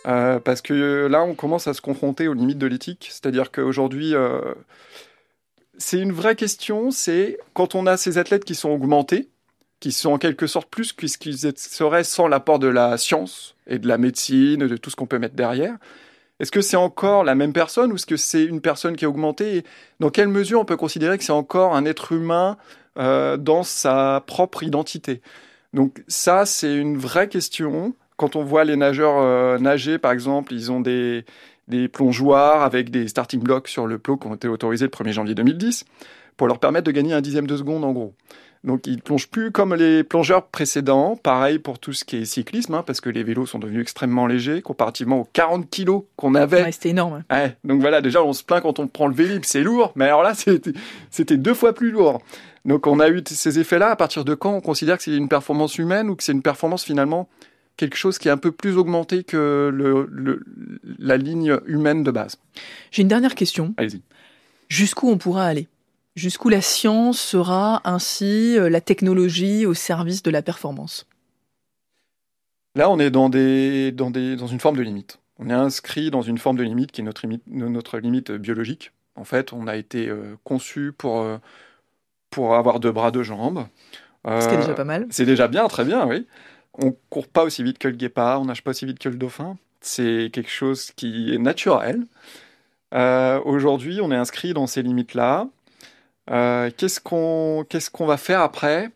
Euh, 0.09 0.39
parce 0.39 0.61
que 0.61 1.07
là, 1.07 1.23
on 1.23 1.35
commence 1.35 1.67
à 1.67 1.73
se 1.73 1.81
confronter 1.81 2.27
aux 2.27 2.33
limites 2.33 2.57
de 2.57 2.65
l'éthique. 2.67 3.09
C'est-à-dire 3.11 3.51
qu'aujourd'hui, 3.51 4.15
euh, 4.15 4.41
c'est 5.77 5.99
une 5.99 6.11
vraie 6.11 6.35
question. 6.35 6.89
C'est 6.89 7.37
quand 7.53 7.75
on 7.75 7.85
a 7.85 7.95
ces 7.95 8.17
athlètes 8.17 8.43
qui 8.43 8.55
sont 8.55 8.69
augmentés, 8.69 9.29
qui 9.79 9.91
sont 9.91 10.11
en 10.11 10.17
quelque 10.17 10.47
sorte 10.47 10.69
plus 10.69 10.93
que 10.93 11.07
ce 11.07 11.17
qu'ils 11.17 11.37
seraient 11.55 12.03
sans 12.03 12.27
l'apport 12.27 12.57
de 12.59 12.67
la 12.67 12.97
science 12.97 13.55
et 13.67 13.77
de 13.77 13.87
la 13.87 13.97
médecine, 13.97 14.67
de 14.67 14.77
tout 14.77 14.89
ce 14.89 14.95
qu'on 14.95 15.05
peut 15.05 15.19
mettre 15.19 15.35
derrière. 15.35 15.77
Est-ce 16.39 16.51
que 16.51 16.61
c'est 16.61 16.77
encore 16.77 17.23
la 17.23 17.35
même 17.35 17.53
personne 17.53 17.91
ou 17.91 17.95
est-ce 17.95 18.05
que 18.05 18.17
c'est 18.17 18.43
une 18.43 18.61
personne 18.61 18.95
qui 18.95 19.03
est 19.03 19.07
augmentée 19.07 19.57
Et 19.57 19.63
Dans 19.99 20.09
quelle 20.09 20.29
mesure 20.29 20.59
on 20.59 20.65
peut 20.65 20.77
considérer 20.77 21.17
que 21.17 21.23
c'est 21.23 21.31
encore 21.33 21.75
un 21.75 21.85
être 21.85 22.13
humain 22.13 22.57
euh, 22.97 23.37
dans 23.37 23.63
sa 23.63 24.23
propre 24.25 24.63
identité? 24.63 25.21
Donc 25.73 26.03
ça, 26.07 26.45
c'est 26.45 26.73
une 26.73 26.97
vraie 26.97 27.27
question. 27.27 27.93
Quand 28.19 28.35
on 28.35 28.43
voit 28.43 28.65
les 28.65 28.75
nageurs 28.75 29.17
euh, 29.17 29.57
nager, 29.59 29.97
par 29.97 30.11
exemple, 30.11 30.53
ils 30.53 30.73
ont 30.73 30.81
des, 30.81 31.23
des 31.69 31.87
plongeoires 31.87 32.63
avec 32.63 32.89
des 32.91 33.07
starting 33.07 33.39
blocks 33.39 33.69
sur 33.69 33.87
le 33.87 33.97
plot 33.97 34.17
qui 34.17 34.27
ont 34.27 34.35
été 34.35 34.49
autorisés 34.49 34.83
le 34.83 34.91
1er 34.91 35.13
janvier 35.13 35.35
2010 35.35 35.85
pour 36.35 36.47
leur 36.47 36.59
permettre 36.59 36.85
de 36.85 36.91
gagner 36.91 37.13
un 37.13 37.21
dixième 37.21 37.47
de 37.47 37.55
seconde 37.55 37.85
en 37.85 37.93
gros. 37.93 38.13
Donc 38.65 38.87
ils 38.87 39.01
plongent 39.01 39.29
plus 39.29 39.51
comme 39.51 39.73
les 39.73 40.03
plongeurs 40.03 40.47
précédents. 40.47 41.15
Pareil 41.15 41.59
pour 41.59 41.79
tout 41.79 41.93
ce 41.93 42.03
qui 42.03 42.17
est 42.17 42.25
cyclisme, 42.25 42.73
hein, 42.73 42.83
parce 42.85 42.99
que 42.99 43.09
les 43.09 43.23
vélos 43.23 43.45
sont 43.45 43.57
devenus 43.57 43.83
extrêmement 43.83 44.27
légers 44.27 44.61
comparativement 44.61 45.21
aux 45.21 45.27
40 45.31 45.69
kilos 45.69 46.03
qu'on 46.17 46.35
avait. 46.35 46.63
Ouais, 46.63 46.71
C'était 46.73 46.89
énorme. 46.89 47.23
Ouais, 47.31 47.55
donc 47.63 47.79
voilà, 47.79 48.01
déjà 48.01 48.21
on 48.21 48.33
se 48.33 48.43
plaint 48.43 48.61
quand 48.61 48.79
on 48.79 48.87
prend 48.87 49.07
le 49.07 49.13
Vélib, 49.13 49.45
c'est 49.45 49.63
lourd, 49.63 49.93
mais 49.95 50.05
alors 50.05 50.23
là 50.23 50.33
c'était 51.09 51.37
deux 51.37 51.53
fois 51.53 51.71
plus 51.71 51.91
lourd. 51.91 52.21
Donc 52.65 52.85
on 52.85 52.99
a 52.99 53.07
eu 53.07 53.23
ces 53.25 53.59
effets-là. 53.59 53.91
À 53.91 53.95
partir 53.95 54.25
de 54.25 54.33
quand 54.33 54.53
on 54.53 54.59
considère 54.59 54.97
que 54.97 55.03
c'est 55.03 55.15
une 55.15 55.29
performance 55.29 55.77
humaine 55.77 56.09
ou 56.09 56.17
que 56.17 56.23
c'est 56.25 56.33
une 56.33 56.41
performance 56.41 56.83
finalement 56.83 57.29
quelque 57.79 57.95
chose 57.95 58.17
qui 58.19 58.27
est 58.27 58.31
un 58.31 58.37
peu 58.37 58.51
plus 58.51 58.77
augmenté 58.77 59.23
que 59.23 59.71
le, 59.73 60.05
le- 60.11 60.43
la 60.99 61.15
ligne 61.15 61.57
humaine 61.65 62.03
de 62.03 62.11
base 62.11 62.37
J'ai 62.91 63.01
une 63.03 63.07
dernière 63.07 63.35
question. 63.35 63.73
Allez-y. 63.77 64.01
Jusqu'où 64.67 65.09
on 65.09 65.17
pourra 65.17 65.45
aller? 65.45 65.67
Jusqu'où 66.15 66.49
la 66.49 66.61
science 66.61 67.19
sera 67.19 67.81
ainsi 67.85 68.57
euh, 68.57 68.69
la 68.69 68.81
technologie 68.81 69.65
au 69.65 69.73
service 69.73 70.21
de 70.23 70.31
la 70.31 70.41
performance? 70.41 71.07
Là, 72.75 72.89
on 72.89 72.99
est 72.99 73.11
dans, 73.11 73.29
des, 73.29 73.91
dans, 73.91 74.11
des, 74.11 74.35
dans 74.35 74.47
une 74.47 74.59
forme 74.59 74.77
de 74.77 74.81
limite. 74.81 75.19
On 75.37 75.49
est 75.49 75.53
inscrit 75.53 76.11
dans 76.11 76.21
une 76.21 76.37
forme 76.37 76.57
de 76.57 76.63
limite 76.63 76.91
qui 76.91 77.01
est 77.01 77.03
notre 77.03 77.25
limite, 77.25 77.43
notre 77.47 77.97
limite 77.99 78.31
biologique. 78.31 78.91
En 79.15 79.23
fait, 79.23 79.53
on 79.53 79.67
a 79.67 79.75
été 79.75 80.07
euh, 80.09 80.35
conçu 80.43 80.91
pour, 80.97 81.21
euh, 81.21 81.37
pour 82.29 82.55
avoir 82.55 82.79
deux 82.79 82.91
bras, 82.91 83.11
deux 83.11 83.23
jambes. 83.23 83.65
Ce 84.39 84.47
qui 84.47 84.55
est 84.55 84.57
Euh, 84.57 84.61
déjà 84.61 84.75
pas 84.75 84.83
mal. 84.83 85.07
C'est 85.09 85.25
déjà 85.25 85.47
bien, 85.47 85.67
très 85.67 85.85
bien, 85.85 86.05
oui. 86.07 86.27
On 86.81 86.95
court 87.09 87.27
pas 87.27 87.43
aussi 87.43 87.63
vite 87.63 87.77
que 87.77 87.87
le 87.87 87.95
guépard, 87.95 88.41
on 88.41 88.45
nage 88.45 88.63
pas 88.63 88.71
aussi 88.71 88.85
vite 88.85 88.99
que 88.99 89.09
le 89.09 89.15
dauphin. 89.15 89.57
C'est 89.81 90.29
quelque 90.33 90.49
chose 90.49 90.91
qui 90.95 91.33
est 91.33 91.37
naturel. 91.37 92.05
Euh, 92.93 93.39
Aujourd'hui, 93.45 93.99
on 94.01 94.11
est 94.11 94.15
inscrit 94.15 94.53
dans 94.53 94.67
ces 94.67 94.81
limites-là. 94.81 95.47
Euh, 96.31 96.69
Qu'est-ce 96.77 96.99
qu'on 96.99 98.05
va 98.05 98.17
faire 98.17 98.41
après? 98.41 98.91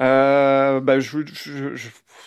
Euh, 0.00 0.80
bah, 0.80 0.98
je, 0.98 1.20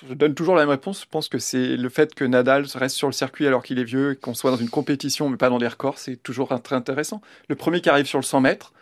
donne 0.10 0.36
toujours 0.36 0.56
la 0.56 0.62
même 0.62 0.70
réponse. 0.70 1.02
Je 1.02 1.08
pense 1.10 1.28
que 1.30 1.40
c'est 1.40 1.76
le 1.78 1.90
fait 1.90 2.14
que 2.16 2.24
Nadal 2.24 2.66
reste 2.76 2.96
sur 2.96 3.08
le 3.08 3.14
circuit 3.14 3.48
alors 3.48 3.64
qu'il 3.64 3.80
est 3.80 3.84
vieux 3.84 4.16
qu'on 4.16 4.34
soit 4.34 4.52
dans 4.52 4.58
une 4.58 4.70
compétition 4.70 5.30
mais 5.30 5.38
pas 5.38 5.50
dans 5.50 5.58
des 5.60 5.68
records, 5.68 5.98
c'est 5.98 6.18
toujours 6.18 6.50
très 6.62 6.76
intéressant. 6.76 7.22
Le 7.50 7.56
premier 7.56 7.82
qui 7.82 7.90
arrive 7.90 8.06
sur 8.06 8.20
le 8.20 8.24
100 8.24 8.42
mètres, 8.42 8.74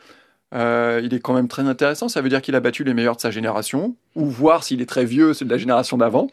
euh, 0.55 1.01
il 1.03 1.13
est 1.13 1.19
quand 1.19 1.33
même 1.33 1.47
très 1.47 1.63
intéressant. 1.63 2.07
Ça 2.07 2.21
veut 2.21 2.29
dire 2.29 2.41
qu'il 2.41 2.55
a 2.55 2.59
battu 2.59 2.83
les 2.83 2.93
meilleurs 2.93 3.17
de 3.17 3.21
sa 3.21 3.31
génération, 3.31 3.95
ou 4.15 4.25
voir 4.25 4.63
s'il 4.63 4.81
est 4.81 4.85
très 4.85 5.05
vieux, 5.05 5.33
c'est 5.33 5.45
de 5.45 5.49
la 5.49 5.57
génération 5.57 5.97
d'avant. 5.97 6.27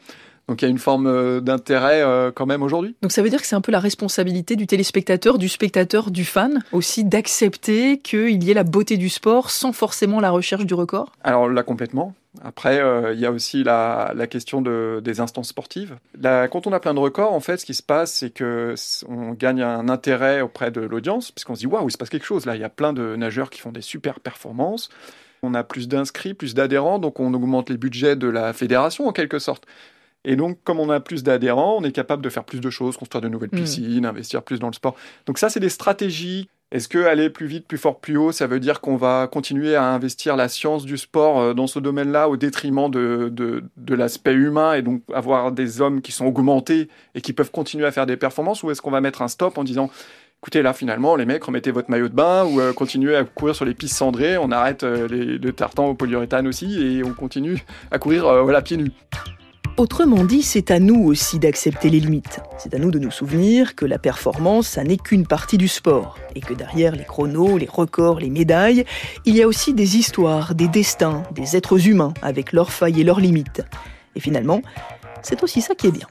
Donc 0.47 0.61
il 0.61 0.65
y 0.65 0.67
a 0.67 0.71
une 0.71 0.77
forme 0.77 1.07
euh, 1.07 1.39
d'intérêt 1.39 2.01
euh, 2.01 2.31
quand 2.33 2.45
même 2.45 2.63
aujourd'hui. 2.63 2.95
Donc 3.01 3.11
ça 3.11 3.21
veut 3.21 3.29
dire 3.29 3.41
que 3.41 3.47
c'est 3.47 3.55
un 3.55 3.61
peu 3.61 3.71
la 3.71 3.79
responsabilité 3.79 4.55
du 4.55 4.67
téléspectateur, 4.67 5.37
du 5.37 5.47
spectateur, 5.47 6.11
du 6.11 6.25
fan 6.25 6.63
aussi 6.71 7.05
d'accepter 7.05 7.97
qu'il 7.99 8.43
y 8.43 8.51
ait 8.51 8.53
la 8.53 8.63
beauté 8.63 8.97
du 8.97 9.09
sport 9.09 9.51
sans 9.51 9.71
forcément 9.71 10.19
la 10.19 10.31
recherche 10.31 10.65
du 10.65 10.73
record? 10.73 11.11
Alors 11.23 11.47
là, 11.49 11.63
complètement. 11.63 12.13
Après, 12.43 12.79
euh, 12.79 13.13
il 13.13 13.19
y 13.19 13.25
a 13.25 13.31
aussi 13.31 13.63
la, 13.63 14.11
la 14.15 14.27
question 14.27 14.61
de, 14.61 15.01
des 15.03 15.19
instances 15.19 15.49
sportives. 15.49 15.97
Là, 16.19 16.47
quand 16.47 16.65
on 16.65 16.73
a 16.73 16.79
plein 16.79 16.95
de 16.95 16.99
records, 16.99 17.31
en 17.31 17.39
fait, 17.39 17.57
ce 17.57 17.65
qui 17.65 17.75
se 17.75 17.83
passe, 17.83 18.11
c'est 18.11 18.31
que 18.31 18.73
on 19.07 19.33
gagne 19.33 19.61
un 19.61 19.87
intérêt 19.87 20.41
auprès 20.41 20.71
de 20.71 20.81
l'audience, 20.81 21.31
puisqu'on 21.31 21.55
se 21.55 21.59
dit 21.59 21.67
waouh, 21.67 21.87
il 21.87 21.91
se 21.91 21.97
passe 21.97 22.09
quelque 22.09 22.25
chose. 22.25 22.45
Là, 22.45 22.55
il 22.55 22.61
y 22.61 22.65
a 22.65 22.69
plein 22.69 22.91
de 22.91 23.15
nageurs 23.15 23.49
qui 23.49 23.61
font 23.61 23.71
des 23.71 23.81
super 23.81 24.19
performances. 24.19 24.89
On 25.43 25.53
a 25.53 25.63
plus 25.63 25.87
d'inscrits, 25.87 26.33
plus 26.33 26.53
d'adhérents, 26.55 26.99
donc 26.99 27.19
on 27.19 27.33
augmente 27.33 27.69
les 27.69 27.77
budgets 27.77 28.15
de 28.15 28.27
la 28.27 28.53
fédération 28.53 29.07
en 29.07 29.11
quelque 29.11 29.39
sorte. 29.39 29.65
Et 30.25 30.35
donc, 30.35 30.57
comme 30.63 30.79
on 30.79 30.89
a 30.89 30.99
plus 30.99 31.23
d'adhérents, 31.23 31.77
on 31.79 31.83
est 31.83 31.91
capable 31.91 32.21
de 32.23 32.29
faire 32.29 32.43
plus 32.43 32.61
de 32.61 32.69
choses, 32.69 32.97
construire 32.97 33.21
de 33.21 33.27
nouvelles 33.27 33.49
Mm. 33.51 33.59
piscines, 33.59 34.05
investir 34.05 34.41
plus 34.43 34.59
dans 34.59 34.67
le 34.67 34.73
sport. 34.73 34.95
Donc 35.25 35.37
ça, 35.37 35.49
c'est 35.49 35.59
des 35.59 35.69
stratégies. 35.69 36.49
Est-ce 36.71 36.87
que 36.87 37.05
aller 37.05 37.29
plus 37.29 37.45
vite, 37.45 37.67
plus 37.67 37.77
fort, 37.77 37.99
plus 37.99 38.17
haut, 38.17 38.31
ça 38.31 38.47
veut 38.47 38.59
dire 38.59 38.81
qu'on 38.81 38.95
va 38.95 39.27
continuer 39.31 39.75
à 39.75 39.83
investir 39.93 40.35
la 40.35 40.47
science 40.47 40.85
du 40.85 40.97
sport 40.97 41.39
euh, 41.39 41.53
dans 41.53 41.67
ce 41.67 41.77
domaine-là 41.77 42.29
au 42.29 42.35
détriment 42.37 42.89
de, 42.89 43.29
de, 43.31 43.63
de 43.77 43.93
l'aspect 43.93 44.33
humain 44.33 44.73
et 44.73 44.81
donc 44.81 45.03
avoir 45.13 45.51
des 45.51 45.81
hommes 45.81 46.01
qui 46.01 46.11
sont 46.11 46.25
augmentés 46.25 46.87
et 47.13 47.21
qui 47.21 47.31
peuvent 47.33 47.51
continuer 47.51 47.85
à 47.85 47.91
faire 47.91 48.07
des 48.07 48.17
performances? 48.17 48.63
Ou 48.63 48.71
est-ce 48.71 48.81
qu'on 48.81 48.89
va 48.89 49.01
mettre 49.01 49.21
un 49.21 49.27
stop 49.27 49.57
en 49.59 49.63
disant 49.63 49.91
écoutez, 50.41 50.61
là, 50.61 50.73
finalement, 50.73 51.15
les 51.15 51.25
mecs, 51.25 51.43
remettez 51.43 51.71
votre 51.71 51.89
maillot 51.91 52.09
de 52.09 52.15
bain 52.15 52.43
ou 52.43 52.59
euh, 52.59 52.73
continuez 52.73 53.15
à 53.15 53.23
courir 53.23 53.55
sur 53.55 53.65
les 53.65 53.73
pistes 53.75 53.95
cendrées, 53.95 54.37
on 54.37 54.51
arrête 54.51 54.83
euh, 54.83 55.07
les, 55.07 55.37
le 55.37 55.53
tartan 55.53 55.85
au 55.89 55.93
polyuréthane 55.93 56.47
aussi 56.47 56.81
et 56.81 57.03
on 57.03 57.13
continue 57.13 57.63
à 57.91 57.99
courir 57.99 58.25
euh, 58.25 58.41
voilà, 58.41 58.61
pieds 58.63 58.77
nus. 58.77 58.91
Autrement 59.75 60.23
dit, 60.23 60.43
c'est 60.43 60.69
à 60.69 60.79
nous 60.79 61.03
aussi 61.03 61.39
d'accepter 61.39 61.89
les 61.89 61.99
limites. 61.99 62.41
C'est 62.59 62.75
à 62.75 62.77
nous 62.77 62.91
de 62.91 62.99
nous 62.99 63.09
souvenir 63.09 63.73
que 63.73 63.85
la 63.85 63.97
performance, 63.97 64.67
ça 64.67 64.83
n'est 64.83 64.97
qu'une 64.97 65.25
partie 65.25 65.57
du 65.57 65.67
sport. 65.67 66.19
Et 66.35 66.41
que 66.41 66.53
derrière 66.53 66.95
les 66.95 67.03
chronos, 67.03 67.57
les 67.57 67.67
records, 67.67 68.19
les 68.19 68.29
médailles, 68.29 68.85
il 69.25 69.35
y 69.35 69.41
a 69.41 69.47
aussi 69.47 69.73
des 69.73 69.97
histoires, 69.97 70.53
des 70.53 70.67
destins, 70.67 71.23
des 71.31 71.57
êtres 71.57 71.87
humains 71.87 72.13
avec 72.21 72.51
leurs 72.51 72.71
failles 72.71 73.01
et 73.01 73.03
leurs 73.03 73.19
limites. 73.19 73.63
Et 74.15 74.19
finalement, 74.19 74.61
c'est 75.23 75.41
aussi 75.41 75.59
ça 75.59 75.73
qui 75.73 75.87
est 75.87 75.91
bien. 75.91 76.07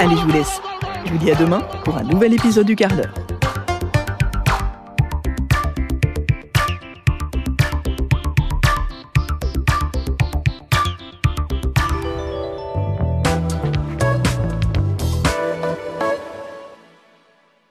Allez, 0.00 0.16
je 0.16 0.22
vous 0.22 0.32
laisse. 0.32 0.60
Je 1.06 1.12
vous 1.12 1.18
dis 1.18 1.30
à 1.30 1.34
demain 1.34 1.60
pour 1.82 1.96
un 1.96 2.02
nouvel 2.02 2.34
épisode 2.34 2.66
du 2.66 2.76
quart 2.76 2.94
d'heure. 2.94 3.14